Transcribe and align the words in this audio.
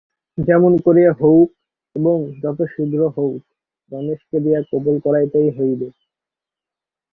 যেমন 0.37 0.73
করিয়া 0.85 1.11
হউক 1.13 1.49
এবং 1.95 2.17
যত 2.43 2.59
শীঘ্র 2.73 3.01
হউক, 3.15 3.41
রমেশকে 3.91 4.37
দিয়া 4.39 4.59
কবুল 4.69 4.95
করাইতেই 4.99 5.49
হইবে। 5.49 5.87